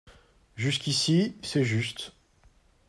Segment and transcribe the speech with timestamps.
[0.55, 2.13] Jusqu’ici, c’est juste